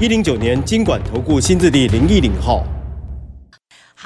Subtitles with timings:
[0.00, 2.66] 一零九年经管投顾新字第零一零号。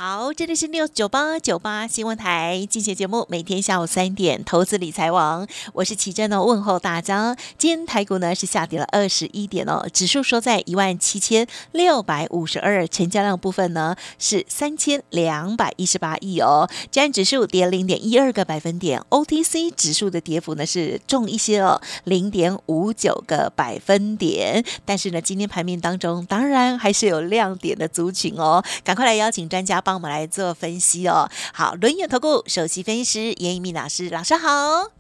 [0.01, 7.37] 好，这里是六九八九八新闻台，进行节目，每天下午三点，投资理财王，我是奇珍哦，问候大家。
[7.59, 24.65] 今天台股呢是下跌了二十一点哦，指数收在一万七千六百五十二，成交量部分呢是三千两百一十八亿哦，占指数跌零点一二个百分点，OTC 指数的跌幅呢是重一些哦，零点五九个百分点。
[24.85, 29.83] 但是呢，今天盘面当中当然还是有亮点的族群哦，赶快来邀请专家。
[29.89, 31.31] 帮我们来做分析哦。
[31.55, 34.93] 好，轮眼投顾首席分析师严一鸣老师，老师好。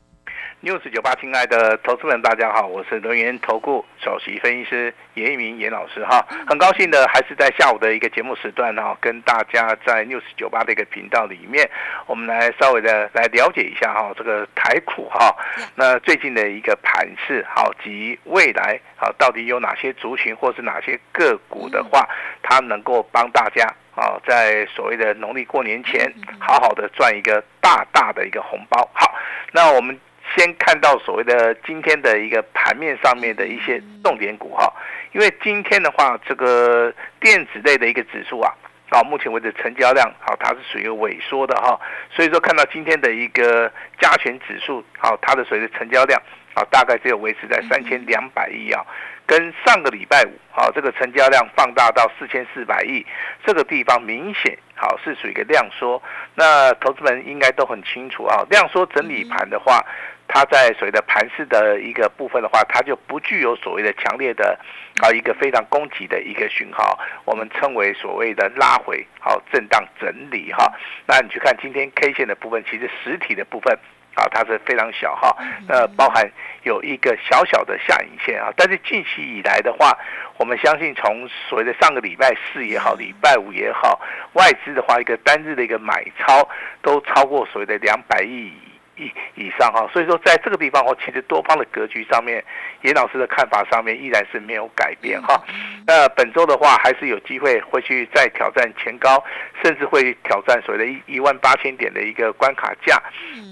[0.60, 11.70] news 九八，亲爱的投资们，大家好，我是轮研投顾首席分析师严一鸣严老师哈，很高兴的还是在下午的一个节目时段哈，跟大家在 news 九八的一个频道里面，
[12.06, 15.32] 我们来稍微的来了解一下哈，这个台股哈，
[15.76, 22.08] 那最近的一个盘势好及未来好到底有哪些族群或是哪些个股的话，
[22.42, 23.67] 它能够帮大家
[23.98, 28.88] 啊，在所谓的农历过年前，好好的赚一个大大的一个红包。
[28.94, 29.12] 好，
[29.52, 29.98] 那我们。
[30.36, 34.70] 先看到所谓的今天的一个盘面上面的一些重点股哈，
[35.12, 38.54] 因为今天的话，这个电子类的一个指数啊，
[38.90, 46.20] 啊，目前为止成交量好，它是属于萎缩的哈，所以说看到今天的一个加权指数好，它的所谓的成交量
[46.52, 48.84] 啊，大概只有维持在三千两百亿啊，
[49.28, 53.06] 跟上个礼拜五好，这个成交量放大到四千四百亿，
[53.46, 56.02] 这个地方明显好是属于一个量缩，
[56.34, 59.84] 那投资人应该都很清楚啊，量缩整理盘的话。
[60.30, 64.60] 它在所谓的盘势的一个部分的话，它就不具有所谓的强烈的
[65.00, 70.70] 啊一个非常攻击的一个讯号，我们称为所谓的拉回好震荡整理哈。
[71.06, 73.74] 那你去看今天 K 线的部分，其实实体的部分
[74.14, 75.36] 啊它是非常小哈，
[75.68, 76.28] 呃包含
[76.62, 78.52] 有一个小小的下影线啊。
[78.56, 79.96] 但是近期以来的话，
[80.36, 84.00] 我们相信从所谓的上个礼拜四也好，礼拜五也好，
[84.32, 86.48] 外资的话一个单日的一个买超
[86.82, 88.52] 都超过所谓的两百亿。
[88.98, 92.44] 以以上哈，所以说在这个地方，我其实多方的格局上面，
[92.82, 95.40] 严老师的看法上面依然是没有改变哈。
[95.86, 99.22] 那本周的话，还是有机会会去再挑战前高，
[99.62, 103.00] 甚至会挑战所谓的一一万八千点的一个关卡价。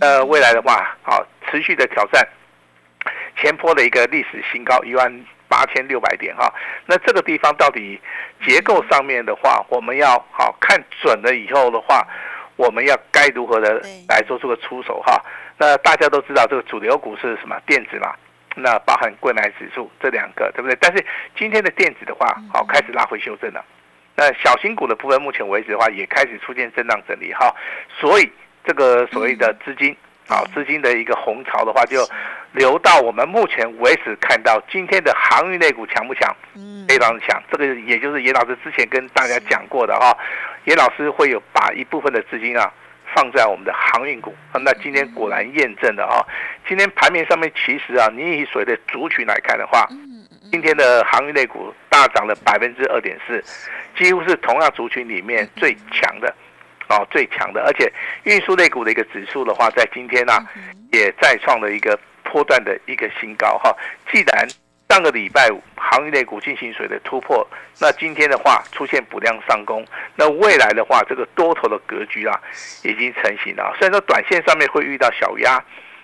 [0.00, 2.26] 呃，未来的话，好持续的挑战
[3.40, 6.52] 前坡的一个历史新高一万八千六百点哈。
[6.86, 8.00] 那这个地方到底
[8.44, 12.06] 结构上面的话，我们要好看准了以后的话。
[12.56, 15.22] 我们要该如何的来做出个出手哈？
[15.58, 18.14] 那大家都知道这个主流股是什么电子嘛？
[18.54, 20.76] 那包含贵买指数这两个对不对？
[20.80, 21.04] 但是
[21.36, 23.62] 今天的电子的话，好开始拉回修正了。
[24.14, 27.54] 那小型股的部分，目前为止的话也开始出现震荡整理哈。
[28.00, 28.32] 所以
[28.64, 29.94] 这个所谓的资金
[30.26, 32.00] 啊，资金的一个红潮的话，就
[32.52, 36.34] 流到我们目前为止看到今天的航运类股强不强？
[36.54, 37.42] 嗯，非常强。
[37.50, 40.16] 这个也就是严老师之前跟大家讲过的哈。
[40.66, 42.72] 严老师会有把一部分的资金啊
[43.14, 46.20] 放在我们的航运股，那今天果然验证了啊。
[46.68, 49.88] 今天盘面上面其实啊，你以所谓的族群来看的话，
[50.50, 53.42] 今天的航运类股大涨了百分之二点四，
[53.96, 56.34] 几乎是同样族群里面最强的，
[56.88, 57.62] 哦最强的。
[57.62, 57.90] 而且
[58.24, 60.32] 运输类股的一个指数的话，在今天呢
[60.92, 63.72] 也再创了一个波段的一个新高哈。
[64.10, 64.48] 既然
[64.88, 67.46] 上个礼拜五，行业类股进行水的突破，
[67.80, 72.40] 那今天的话出现补量上攻，那未来的话，这个多头的格局啊，
[72.84, 73.74] 已经成型了。
[73.78, 75.62] 虽然说短线上面会遇到小压，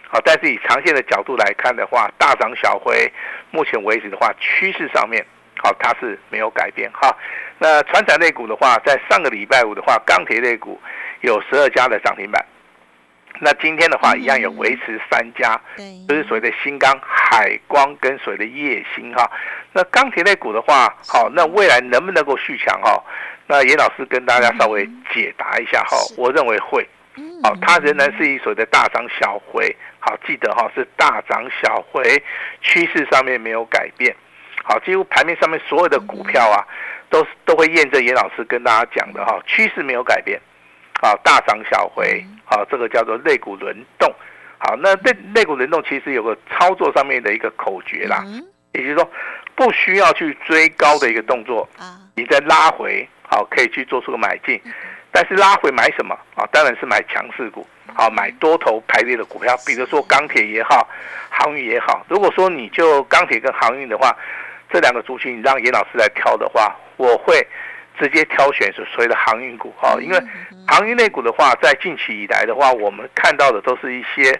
[0.09, 3.11] 好，但是以长线的角度来看的话，大涨小回，
[3.51, 5.25] 目前为止的话，趋势上面
[5.63, 7.17] 好，它是没有改变哈。
[7.59, 10.81] 那船产类股的话，在上个礼拜五的话，钢铁类股
[11.21, 12.45] 有十二家的涨停板。
[13.45, 15.61] 那今天的话，一样有维持三家，
[16.09, 19.29] 就是所谓的新钢、海光跟所谓的叶星哈。
[19.73, 23.03] 那钢铁类股的话，好，那未来能不能够续强哈？
[23.49, 25.97] 那严老师跟大家稍微解答一下哈。
[26.17, 26.87] 我认为会，
[27.43, 32.23] 好，它仍然是一所谓的大涨小回，好，记得哈是大涨小回，
[32.61, 34.15] 趋势上面没有改变，
[34.63, 36.63] 好，几乎盘面上面所有的股票啊，
[37.11, 40.41] 都都会验证严老师跟大家讲的哈，趋势没有改变。
[41.03, 44.09] 好，大涨小回，好，这个叫做肋骨轮动。
[44.57, 48.25] 好，那肋肋骨轮动其实有个操作上面的一个口诀啦。
[48.73, 49.11] 也就是说
[49.57, 54.63] 不需要去追高的一个动作啊，你再拉回，好，可以去做出个买进。
[55.11, 56.47] 但是拉回买什么啊？
[56.53, 60.89] 当然是买强势股，好，买多头排列的股票，比如说钢铁也好，
[61.29, 62.07] 航运也好。
[62.09, 64.17] 如果说你就钢铁跟航运的话，
[64.71, 67.45] 这两个族群你让严老师来挑的话，我会
[68.03, 70.21] 直接挑选是所谓的航运股啊，因为
[70.67, 74.37] 航运类股的话，在近期以来的话，我们看到的都是一些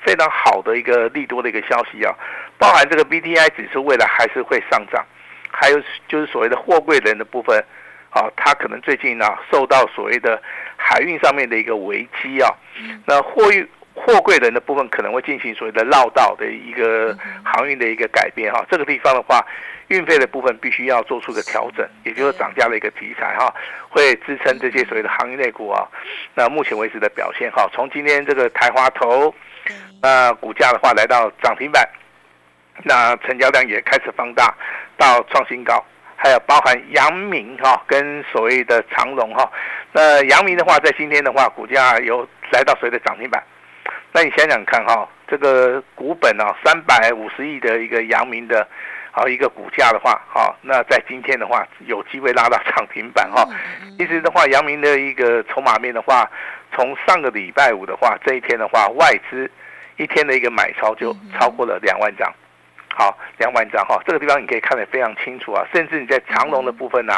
[0.00, 2.14] 非常好的一个利多的一个消息啊，
[2.56, 5.04] 包含这个 B T I 指数未来还是会上涨，
[5.50, 7.64] 还有就是所谓的货柜人的部分。
[8.10, 10.42] 啊，它可能最近呢受到所谓的
[10.76, 12.50] 海运上面的一个危机啊，
[13.06, 13.64] 那货运
[14.02, 19.44] 货柜人的部分可能会进行所谓的绕道的一个航运的一个改变哈，这个地方的话，
[19.88, 23.54] 运费的部分必须要做出个调整，也就是涨价的一个题材哈，
[23.90, 25.86] 会支撑这些所谓的航运类股啊。
[26.34, 29.34] 那目前为止的表现哈，从今天这个台华头，
[30.00, 31.86] 那股价的话来到涨停板，
[32.84, 34.54] 那成交量也开始放大
[34.96, 35.84] 到创新高。
[36.22, 39.50] 还有包含阳明哈跟所谓的长荣哈，
[39.92, 43.42] 那阳明的话，在今天的话，股价有来到所谓的涨停板。
[44.12, 48.66] 那你想想看哈，这个股本啊三百五十亿的一个阳明的，
[49.12, 53.46] 好一个股价的话，好，那在今天的话，有机会拉到涨停板哈。
[53.96, 56.28] 其实的话，阳明的一个筹码面的话，
[56.74, 59.48] 从上个礼拜五的话，这一天的话，外资
[59.96, 62.32] 一天的一个买超就超过了两万张。
[62.92, 65.64] 好，两万张哈，这个地方你可以看得非常清楚啊。
[65.72, 67.14] 甚至你在长隆的部分呢，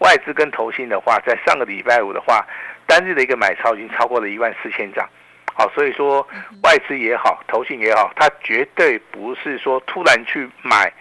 [0.00, 2.46] 外资跟投信的话，在上个礼拜五的话，
[2.86, 5.08] 单日的一个买超已经超过了一万四千张。
[5.54, 6.26] 好，所以说
[6.62, 10.92] 外资也好，投信也好，它绝对不是说突然去买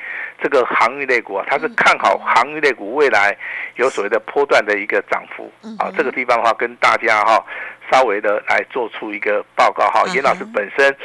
[0.41, 3.35] 这个航运类股啊，它是看好航运类股未来
[3.75, 5.51] 有所谓的波段的一个涨幅。
[5.77, 7.43] 啊，这个地方的话，跟大家哈
[7.91, 10.03] 稍微的来做出一个报告哈。
[10.13, 10.95] 严老师本身。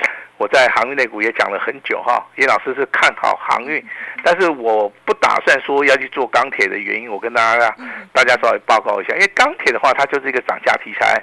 [0.40, 3.84] 我在航运类股也讲了很久哈，叶老师是看好航运，
[4.22, 7.76] 但是我不打算说要去做钢铁的原因，我跟大家
[8.12, 11.20] 大家稍微报告一下，因为钢铁的话，它就是一个涨价题材，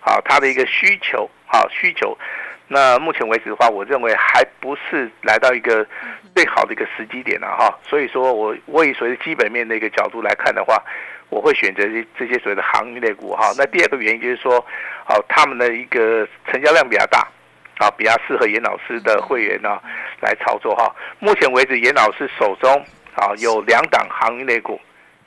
[0.00, 2.16] 好，它的一个需求，好需求，
[2.66, 5.86] 那目前为止的话，我认为还不是来到一个
[6.34, 10.82] 最好的一个时机点了哈，所以说我我以所谓基本面的一个角度来看的话，
[11.28, 13.52] 我会选择这这些所谓的航运类股哈。
[13.56, 14.64] 那第二个原因就是说，
[15.04, 17.26] 好，他们的一个成交量比较大。
[17.80, 19.80] 啊，比较适合严老师的会员呢
[20.20, 20.94] 来操作哈。
[21.18, 22.70] 目前为止，严老师手中
[23.14, 24.78] 啊有两档行业类股，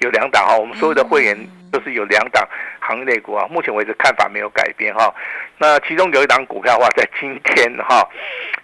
[0.02, 0.56] 有两档哈。
[0.56, 1.36] 我们所有的会员
[1.74, 2.48] 都是有两档
[2.80, 3.48] 行业类股啊。
[3.50, 5.14] 目前为止看法没有改变哈。
[5.58, 8.08] 那其中有一档股票的话，在今天哈，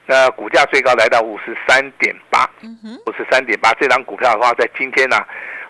[0.05, 2.47] 那股价最高来到五十三点八，
[3.07, 3.73] 五十三点八。
[3.73, 5.17] 这档股票的话，在今天呢，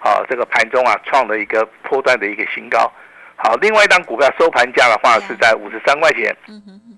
[0.02, 2.92] 啊这个盘中啊创了一个波段的一个新高。
[3.38, 6.36] 好，另外一档股票收盘价的话是在五十三块钱。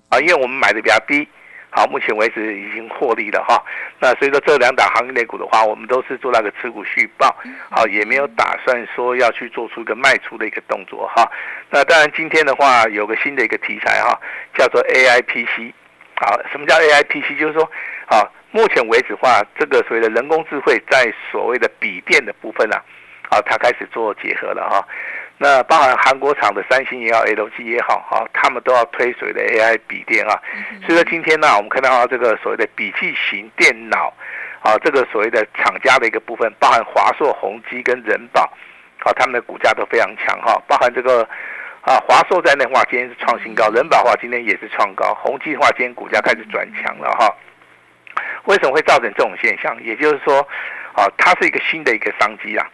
[0.08, 1.26] 啊，因为我们买的比较低，
[1.74, 3.64] 好，目前为止已经获利了哈。
[3.98, 7.34] 那所以说这两档行业类股的话，我们都是做那个持股续报，
[7.70, 11.26] 好，也没有打算说要去做出一个卖出的一个动作哈。
[11.70, 14.20] 那当然今天的话有个新的一个题材哈，
[14.54, 15.72] 叫做 AIPC。
[16.16, 17.38] 好，什么叫 AIPC？
[17.38, 17.68] 就是说，
[18.06, 22.80] 好，目前为止话，这个所谓的人工智慧在所谓的笔电的部分啊，
[23.30, 24.86] 好，它开始做结合了哈。
[25.42, 30.40] 那包含韩国厂的三星也好，LG 也好，哈，他们都要推所谓的 AI 笔电啊。
[30.86, 34.14] 所以说今天呢，我们看到这个所谓的笔记型电脑，
[34.60, 38.42] 啊，这个所谓的厂家的一个部分，包含华硕、宏基跟人保，
[39.00, 40.62] 啊，他们的股价都非常强哈。
[40.68, 41.28] 包含这个
[41.80, 47.28] 啊，华硕在内的话，今天是创新高；人保的话，今天也是创高；宏基的话，今天股价开始转强了哈。
[48.44, 49.76] 为什么会造成这种现象？
[49.82, 50.38] 也就是说，
[50.94, 52.64] 啊，它是一个新的一个商机啊。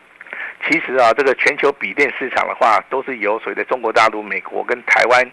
[0.66, 5.24] 其实啊，这个全球笔电市场的话，都是由所谓的中国大陆、美国跟台湾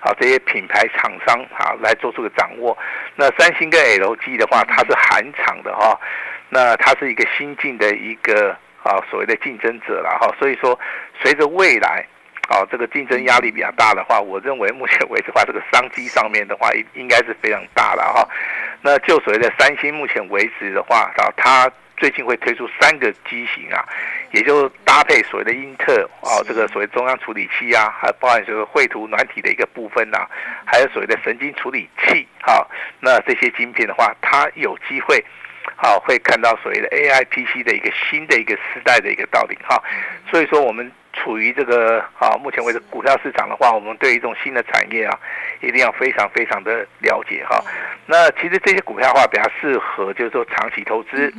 [0.00, 2.76] 啊这些品牌厂商啊来做出个掌握。
[3.14, 5.98] 那三星跟 LG 的话，它是韩厂的哈，
[6.48, 8.50] 那它是一个新进的一个
[8.82, 10.34] 啊所谓的竞争者了哈。
[10.38, 10.78] 所以说，
[11.22, 12.04] 随着未来
[12.48, 18.28] 啊这个竞争压力比较大的话，我认为目前为止的话，这个商机上面的话，应应该是非常大的哈。
[18.82, 23.84] 那就所谓的三星，目前为止的话啊，它最近会推出三个机型啊，
[24.32, 30.26] 也就搭配所谓的英特哦，这个所谓中央处理器啊，还包含这个绘图软体的一个部分呐，
[30.64, 32.66] 还有所谓的神经处理器啊，
[33.00, 35.24] 那这些晶片的话，它有机会
[35.76, 39.80] 好会看到所谓的 A I P C 的一个新的一个时代的一个道理哈。
[40.30, 45.18] 所以说我们处于这个啊，目前为止股票市场的话，我们对一种新的产业啊，
[45.60, 47.62] 一定要非常非常的了解哈。
[48.06, 51.32] 那其实这些股票的话，比较适合就是说长期投资。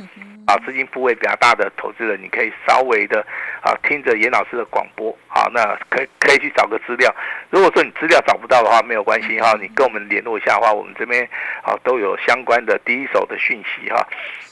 [0.46, 3.26] 啊，资金部位比较大的投资人，你可以稍微的
[3.62, 7.10] 啊听着严老师的广播，啊，那可以可以去找个资料。
[7.48, 11.26] 如果说你资料找不到的话，没有关系哈，你跟我们联络一下的话，我们这边
[11.62, 14.06] 啊都有相关的第一手的讯息哈。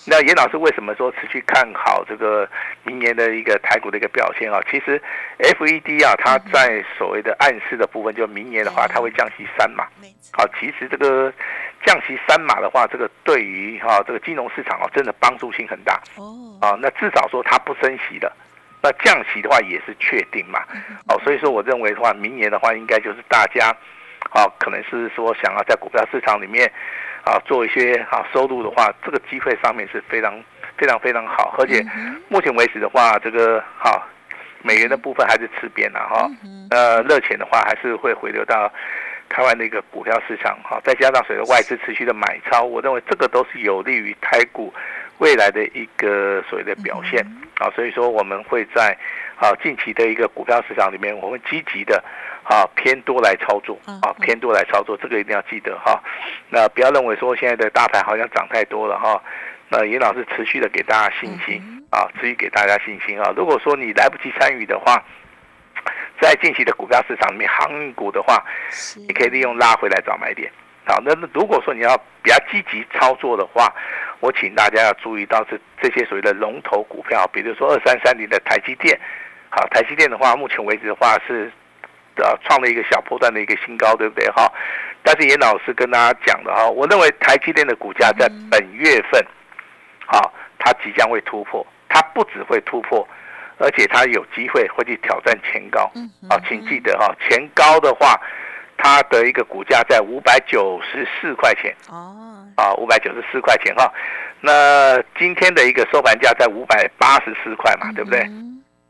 [0.07, 2.49] 那严老师为什么说持续看好这个
[2.85, 4.63] 明年的一个台股的一个表现啊？
[4.71, 4.99] 其实
[5.39, 9.87] FED 啊，它在所谓的暗示的部分，就明年的话，它会降息三码。
[10.33, 11.33] 好，其实这个
[11.85, 16.01] 降息三码的话，这个对于哈这个金融市场啊，真的帮助性很大。
[16.17, 16.33] 哦。
[16.61, 18.33] 啊，那至少说它不升息的，
[18.83, 20.61] 那降息的话也是确定嘛。
[21.09, 23.75] 哦，所以说我认为的话，明年的话，应该就是大家
[24.31, 26.71] 啊，可能是说想要在股票市场里面
[27.25, 30.33] 啊做一些啊收入的话，这个机会上面是非常
[30.79, 31.55] 非常非常好。
[31.59, 31.85] 而且
[32.29, 34.07] 目前为止的话，这个哈
[34.63, 36.31] 美元的部分还是吃边了哈。
[36.71, 38.73] 呃，热钱的话还是会回流到。
[39.35, 44.71] 台湾的一个股票市场，哈，再加上随着外资持续的买超，我认为这个都是有利于台股
[45.21, 47.25] 未来的一个所谓的表现，
[47.59, 48.95] 啊，所以说我们会在
[49.37, 52.05] 啊近期的一个股票市场里面，我们积极的
[52.45, 55.99] 啊偏多来操作，啊偏多来操作，这个一定要记得哈。
[56.51, 59.19] 那不要认为说现在的大盘好像涨太多了哈，
[59.71, 63.33] 那严老师持续的给大家信心，啊，持续给大家信心啊。
[63.37, 65.01] 如果说你来不及参与的话，
[66.21, 68.43] 在近期的股票市场里面，航运股的话，
[68.97, 70.51] 你可以利用拉回来找买点。
[70.87, 73.73] 好，那如果说你要比较积极操作的话，
[74.21, 78.99] 我请大家要注意到这这些所谓的龙头股票，比如说二三三零的台积电。
[79.51, 81.53] 好，台积电的话，目前为止的话是
[82.17, 84.27] 呃创了一个小波段的一个新高，对不对？
[84.31, 84.51] 哈，
[85.03, 89.23] 但是严老师跟大家讲的哈，我认为台积电的股价在本月份，
[90.07, 93.07] 好，它即将会突破，它不只会突破。
[93.59, 95.83] 而且它有机会会去挑战前高，
[96.29, 98.21] 啊，请记得哈，前高的话，
[98.77, 103.93] 它的一个股价在五百九十四块钱，哦，啊，五百九十四块钱哈，
[104.41, 108.27] 那今天的一个收盘价在五百八十四块嘛，对不对？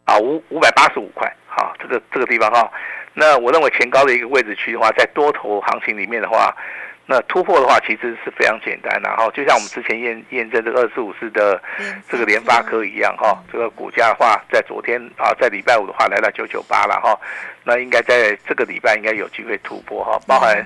[0.07, 2.73] 啊，五五百八十五块，好，这个这个地方哈，
[3.13, 6.57] 那我认为前高的一个位置区的话，在多头行情里面的话。
[7.05, 11.61] 那突破的话，其实是非常简单的哈，就像我们之前验验证这个二四五四的
[12.09, 17.19] 这个联发科一样哈，这个股价的话，在昨天啊，在礼拜五的话来到九九八了哈，
[17.65, 20.57] 那应该在这个礼拜应该有机会突破哈，包含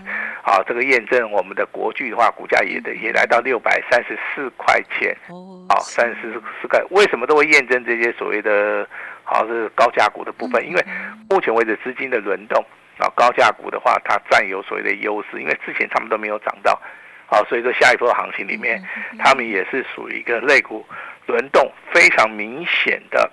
[0.43, 8.87] 啊这个验证我们的国巨的话，股价也的也来到六百三十四块钱哦，好三十四四块，为什么都会验证这些所谓的
[9.25, 10.63] 好像是高价股的部分？
[10.69, 10.85] 因为
[11.31, 12.63] 目前为止资金的轮动。
[12.99, 16.81] 啊，高价股的话，它占有所谓的优势，因为之前他们都没有涨到，
[17.27, 18.83] 啊，所以说下一波行情里面，
[19.19, 20.83] 他们也是属于一个类股
[21.27, 23.31] 轮动非常明显的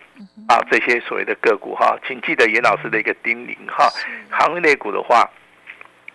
[0.50, 3.90] 啊，这些所谓的个股哈，请记得严老师的一个叮咛哈，
[4.30, 5.30] 行业类股的话，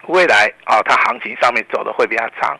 [0.08, 2.54] 未来啊，它行情上面走的会比较长。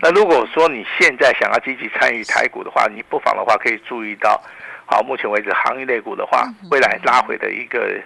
[0.00, 4.40] 那如果说你现在想要积极参与台股的话，你不妨的话可以注意到，
[4.86, 8.00] 好，目前为止行业类股的话，未来拉回的一个。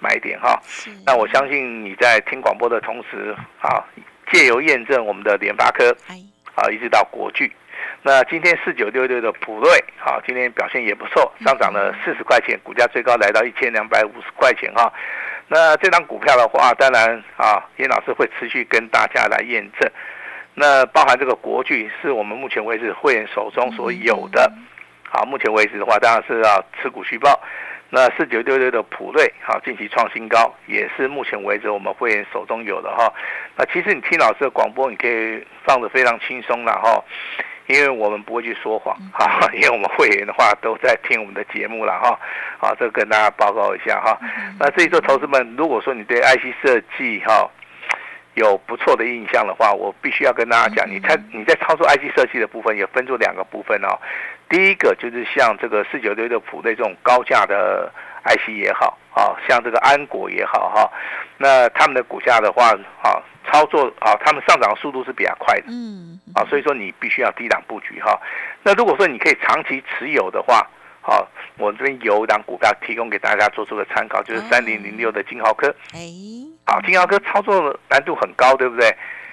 [0.00, 0.60] 买点哈，
[1.06, 3.84] 那我相信你在听广播的同时啊，
[4.32, 5.94] 借由验证我们的联发科，
[6.54, 7.52] 啊，一直到国巨，
[8.02, 14.92] 那今天四九六六的普瑞，好，今天表现也不错，上涨了四十块钱，股价最高来到一千两百五十块钱哈。
[15.48, 19.90] 那这张股票的话，当然啊，严老师会持续跟大家来验证。
[20.54, 24.50] 那包含这个国巨是我们目前为止会员手中所有的，
[25.08, 27.38] 好，目前为止的话，当然是要持股续报。
[27.92, 33.12] 那四九六六的普瑞，哈，近期创新高，也是目前为止我们会员手中有的哈。
[33.56, 37.02] 那其实你听老师的广播，你可以放的非常轻松了哈，
[37.66, 42.16] 因为我们不会去说谎哈， 因为我们会员的话都在听我们的节目了哈。
[42.58, 44.16] 好，这个跟大家报告一下哈。
[44.58, 47.50] 那这一座投资们，如果说你对 IC 设计哈
[48.34, 53.98] 有不错的印象的话，我必须要跟大家讲，你在你在操作 IC 设计的部分，也分作两个部分哦。
[54.50, 57.90] 第一个就是像这个四九六六普类这种高价的
[58.24, 60.90] IC 也好，啊，像这个安国也好哈，
[61.38, 68.20] 那他们的股价的话，啊，操作啊，他们上涨速度是比较快的，嗯，啊，所以说你必须要低档布局哈。
[68.64, 70.68] 那如果说你可以长期持有的话，
[71.00, 71.26] 好，
[71.56, 76.00] 我这边有一档股票提供给大家做出个参考，就是三零零六的金豪科，哎，
[76.66, 78.92] 好，金豪科操作难度很高，对不对？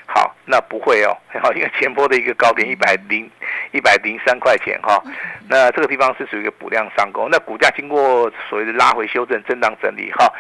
[0.10, 1.12] 好，那不会哦，
[1.44, 3.30] 好，因为前波的一个高点一百零
[3.72, 5.04] 一百零三块钱哈，
[5.50, 10.32] 那这个地方是属于一个补量上攻，那股价经过所谓的拉回修正、震荡整理哈，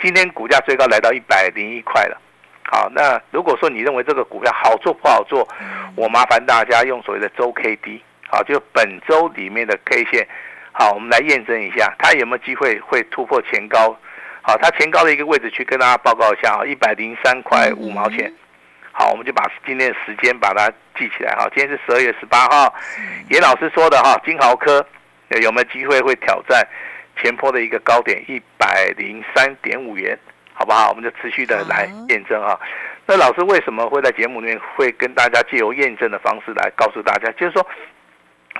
[0.00, 2.20] 今天股价最高来到一百零一块了。
[2.64, 5.46] 好，那如果说你认为这个股票好做不好做，
[5.94, 10.26] 我麻烦大家用所谓的周 K D，好，就本周里面的 K 线，
[10.72, 13.96] 好，我们来验证一下，它有没有机会会突破前高，
[14.42, 18.32] 好，它前高的一个位置去跟大家报告一下啊，一百零三块五毛钱。
[18.94, 21.48] 好，我们就把今天的时间把它记起来哈。
[21.56, 22.72] 今天是十二月十八号，
[23.30, 24.86] 严老师说的哈，金豪科
[25.40, 26.62] 有没有机会会挑战
[27.16, 30.16] 前坡的一个高点一百零三点五元？
[30.52, 30.90] 好不好？
[30.90, 32.60] 我们就持续的来验证哈。
[33.06, 37.32] 那老师为什么会在节目里面会跟大家借由验证的方式来告诉大家？
[37.32, 37.66] 就是说，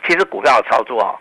[0.07, 1.13] 其实股票的操作啊，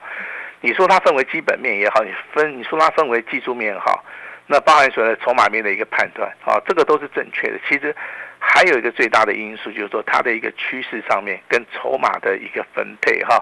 [0.62, 4.02] 你说它分为基本面也好，你分你说它分为技术面也好，
[4.48, 7.60] 那包含所谓的筹码面的一个判断啊，这个都是正确的。
[7.68, 7.94] 其实。
[8.44, 13.42] 还有一个最大的因素就是说，它的一个趋势上面跟筹码的一个分配哈。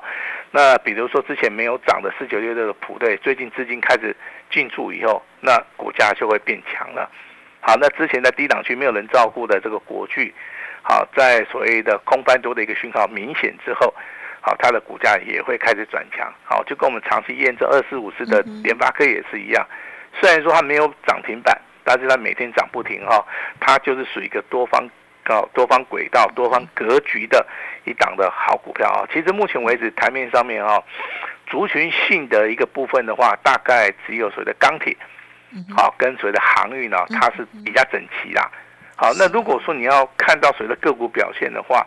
[0.51, 4.13] 那比如说之前没有涨的四九六六的普队，最近资金开始
[4.51, 7.10] 进驻以后，那股价就会变强了。
[7.62, 10.34] 好，那之前在低档区没有人照顾的这个国巨，
[10.82, 13.94] 好，在所谓的空翻多的一个讯号明显之后，
[14.41, 16.29] 好，它的股价也会开始转强。
[16.44, 19.65] 好，就跟我们长期验证二四五四的联发科也是一样，
[20.20, 21.58] 虽然说它没有涨停板。
[21.84, 23.26] 但是它每天涨不停哈，
[23.60, 24.88] 它就是属于一个多方
[25.24, 27.46] 高、多方轨道、多方格局的
[27.86, 29.08] 一档的好股票啊。
[29.14, 30.84] 其实目前为止台面上面哈，
[31.48, 34.96] 族群性的一个部分的话，大概只有所谓的钢铁，
[35.76, 38.50] 好跟所谓的航运呢，它是比较整齐啦。
[38.96, 41.86] 好，那如果说你要看到所谓的个股表现的话，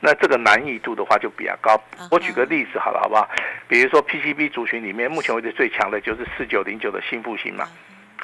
[0.00, 1.80] 那这个难易度的话就比较高。
[2.10, 3.28] 我举个例子好了，好不好？
[3.68, 7.66] 比如说 PCB 族群里面，目前为止最强的就是四九零九的新复兴嘛。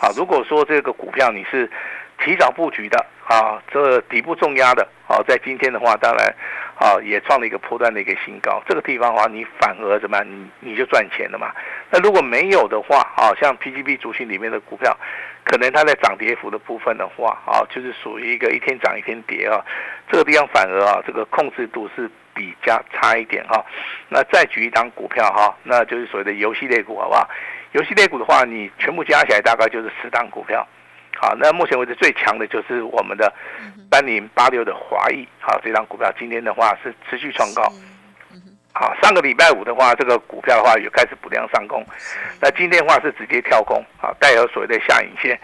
[0.00, 1.68] 好，如果说这个股票你是
[2.22, 6.34] 提早布局的啊，这底部重压的啊，在今天的话，当然
[6.76, 8.62] 啊也创了一个波段的一个新高。
[8.68, 10.24] 这个地方的话，你反而怎么样？
[10.24, 11.52] 你你就赚钱了嘛。
[11.90, 14.96] 那如果没有的话啊，像 PGB 族群里面的股票，
[15.44, 19.64] 可能它在涨跌幅的部分的话啊，就是属于一个一天涨一天跌啊。
[20.10, 23.64] 这个地方反而啊，这个控制度是比较差一点哈。
[24.08, 27.28] 那再举一张股票哈，那就是所谓的游戏类股，好不好？
[27.72, 30.64] 游戏类股的话，你全部加起来大概就是十档股票。
[31.16, 33.32] 好，那目前为止最强的就是我们的
[33.90, 35.26] 三零八六的华裔。
[35.40, 37.62] 好，这张股票今天的话是持续创高。
[38.72, 41.84] 好，上个礼拜五的话，这个股票的话有开始补量上攻。
[42.40, 45.38] 那今天的话是直接跳空，好，带有所谓的下影线。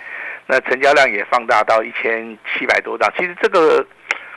[0.46, 3.10] 那成交量也放大到一千七百多张。
[3.18, 3.84] 其实这个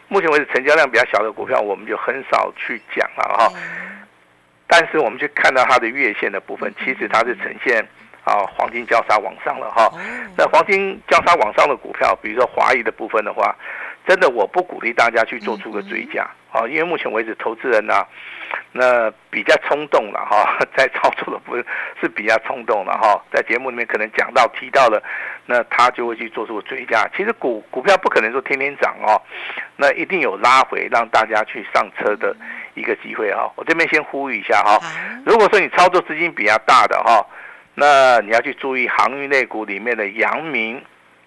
[0.07, 3.53] 目前为止成交量比较小的股票，我们就很少去讲了哈。
[4.67, 7.85] 但是我们去看到它的月线的部分，其实它是呈现
[8.23, 9.91] 啊黄金交叉往上了哈。
[10.37, 13.55] 那黄金交叉往上的股票，比如说华谊的部分的话，
[14.07, 18.05] 真的我不鼓励大家去做出个追加啊，因为目前为止投资人呢，
[18.71, 21.65] 那比较冲动了哈， 在操作的部分
[22.01, 25.01] 是比较冲动了哈，在节目里面可能讲到提到了，
[25.45, 27.07] 那他就会去做出追加。
[27.15, 29.21] 其实股股票不可能说天天涨哦，
[29.75, 32.35] 那一定有拉回让大家去上车的。
[32.77, 34.79] 一个机会哈，我这边先呼吁一下哈。
[35.25, 37.25] 如果说你操作资金比较大的哈，
[37.73, 40.77] 那你要去注意航运类股里面的阳明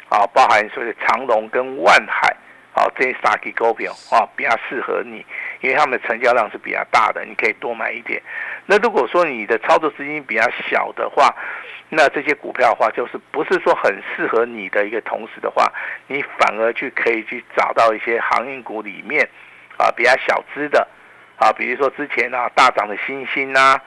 [0.08, 2.32] 啊，包含所谓的长隆跟万海
[2.80, 5.24] 啊这些三基股票啊，比较适合你，
[5.60, 8.22] 因为他们的成交量是比较大的，你可以多买一点。
[8.66, 11.34] 那如果说你的操作资金比较小的话，
[11.90, 15.70] 那这些股票的话，就是不是说很适合你的一个同时的话，
[16.06, 19.28] 你反而去可以去找到一些航运股里面
[19.76, 20.86] 啊比较小资的。
[21.36, 23.80] 啊，比如说之前啊大涨的星星呐，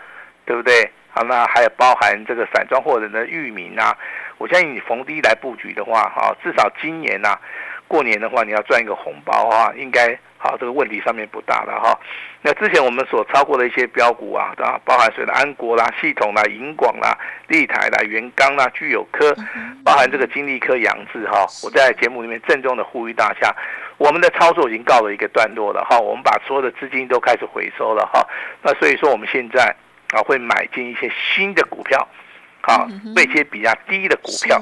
[0.46, 0.92] 对不对？
[1.14, 3.96] 啊，那还有包含这个散装货人的域名啊，
[4.40, 7.38] 我相信你逢低来布局的话，哈，至少今年呐，
[7.94, 10.18] 过年的话你要赚一个红包啊，应该。
[10.40, 11.98] 好，这个问题上面不大了哈。
[12.42, 19.34] 那之前我们所超过的一些标股啊，啊，包含谁的安国啦、系统啦、银广啦、立台啦、元刚啦、具有科，
[19.86, 21.46] 包含这个金利科、杨志哈。
[21.64, 23.56] 我在节目里面郑重的呼吁大家，
[23.98, 25.98] 我们的操作已经告了一个段落了哈。
[25.98, 28.28] 我们把所有的资金都开始回收了哈。
[28.62, 29.74] 那所以说我们现在
[30.14, 32.06] 啊会买进一些新的股票，
[32.64, 34.62] 好，一些比较低的股票，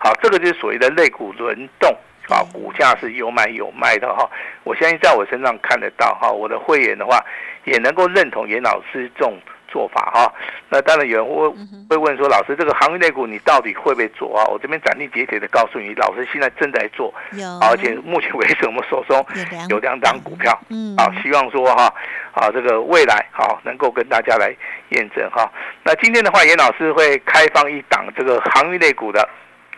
[0.00, 1.94] 好，这个就是所谓的类股轮动。
[2.28, 4.30] 啊，股价是有买有卖的哈，
[4.62, 7.18] 我相信在我身上看得到哈，我的会员的话
[7.64, 9.36] 也能够认同严老师这种
[9.66, 10.32] 做法哈。
[10.68, 11.48] 那当然有人会
[11.88, 14.44] 会问说，老师这个行业内股你到底会不会做啊？
[14.46, 17.12] 我这边斩钉截铁的告诉你，老师现在正在做，
[17.60, 19.26] 而且目前为止我们手中
[19.68, 21.92] 有两档股票，嗯，啊，希望说哈，
[22.30, 24.54] 啊这个未来好能够跟大家来
[24.90, 25.50] 验证哈。
[25.82, 29.28] 那今天的话，严老师会开放一档这个行业内股的，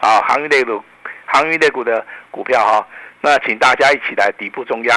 [0.02, 0.82] 啊，航运类股。
[1.24, 2.86] 航运类股的股票哈，
[3.22, 4.96] 那请大家一起来底部中压。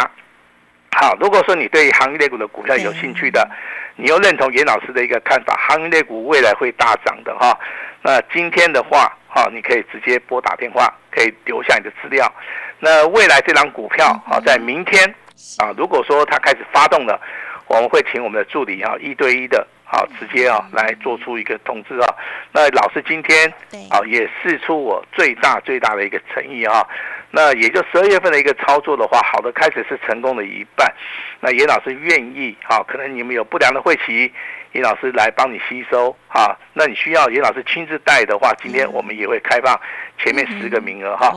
[0.92, 3.50] 好，如果说你对航运类股的股票有兴趣的，
[3.96, 7.58] 你又认同严老师的一个看法，航运类股未来会大涨的哈，
[8.02, 12.30] 那今天的话哈，你可以直接拨打电话，可以留下你的资料。
[12.80, 15.08] 那未来这张股票啊，在明天
[15.60, 17.18] 啊，如果说它开始发动了，
[17.68, 19.66] 我们会请我们的助理啊，一对一的。
[19.96, 22.08] 好直接啊来做出一个通知啊。
[22.52, 23.50] 那老师今天
[23.90, 26.86] 啊也试出我最大最大的一个诚意啊。
[27.32, 30.94] 那也就十二月份的一个操作的话，好的开始是成功的一半。
[31.40, 34.32] 那严老师愿意啊，可能你们有不良的会期。
[34.74, 39.80] 严老师来帮你吸收哈，那你需要严老师亲自带的话，今天我们也会开放
[40.22, 41.34] 前面十个名额哈，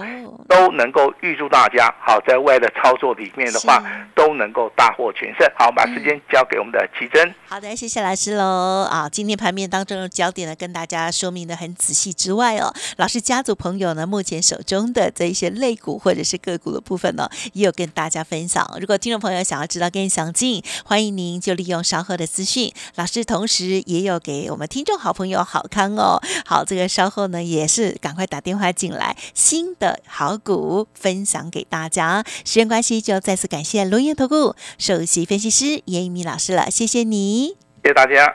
[0.49, 3.81] 都能够预祝大家好，在未来的操作里面的话，
[4.17, 5.49] 都能够大获全胜。
[5.57, 7.33] 好，把时间交给我们的奇珍。
[7.47, 9.09] 好的，谢谢老师喽啊！
[9.09, 18.69] 今天盘面当中的焦点呢，跟大家说明的很仔细之外哦，老师家族朋友呢，目前手中的这一些类股或者是个股的部分呢，也有跟大家分享。
[18.81, 23.25] 如果听众朋友想要知道更详尽，欢迎您就利用稍后的资讯，老师。
[23.29, 32.25] 同时也有给我们听众好朋友好康哦，好，这个稍后呢也是赶快打电话进来，新的好股分享给大家。
[32.43, 37.49] 时间关系，就再次感谢龙岩投顾首席分析师严一鸣老师了，谢谢你，
[37.83, 38.35] 谢谢大家。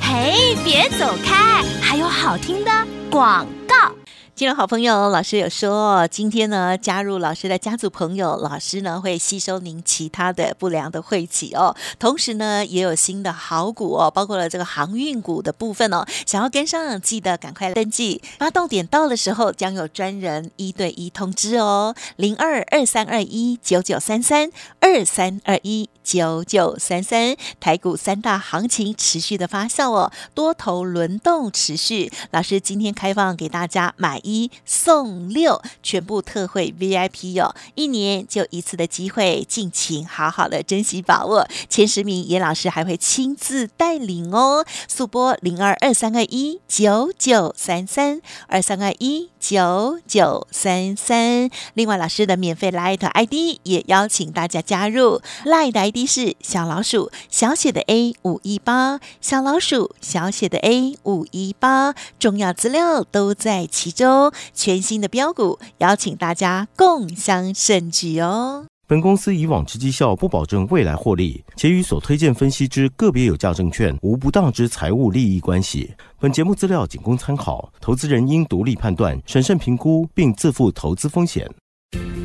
[0.00, 2.70] 嘿，别走开，还有好听的
[3.10, 4.01] 广告。
[4.42, 11.76] 听众好朋友，老师有说，今天呢加入老师的家族朋友，老师呢会吸收您其他的不良的晦气哦。
[12.00, 16.04] 同时呢，也有新的好股哦，包括了这个航运股的部分哦。
[16.26, 18.20] 想要跟上，记得赶快登记。
[18.40, 21.94] 发动点到的时候，将有专人一对一通知哦。
[22.16, 24.50] 零二二三二一九九三三
[24.80, 32.10] 二三二一九九三三，台股三大行情持续的发酵哦，多头轮动持续。
[32.32, 34.20] 老师今天开放给大家买。
[34.31, 41.46] 一一送六，全部特惠 VIP 哟，一年就一次的机会，敬请好好的珍惜把握。
[41.68, 44.64] 前十名严老师还会亲自带领哦。
[44.88, 51.50] 速播零二二三二一九九三三二三二一九九三三。
[51.74, 64.11] 另外，老师的免费 Light ID 也邀请大家加入，Light ID 是小老鼠小写的 A 五一八，小老鼠小写的 A 五一八，重要资料都在其中。
[64.52, 68.66] 全新的标股，邀请大家共襄盛举哦。
[68.88, 75.90] 本公司以往之绩效不保证未来获利，且与所推荐分析之个别有价证券无不当之财务利益关系。
[76.20, 81.50] 本节目资料仅供参考，投资人应独立判断、审慎评估，并自负投资风险。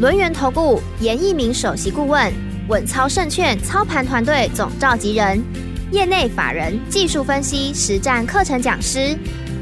[0.02, 2.34] 轮源投顾严一鸣首席顾问，
[2.68, 5.42] 稳操胜券操盘团队总召集人，
[5.92, 9.18] 业内法人技术分析实战课程讲师。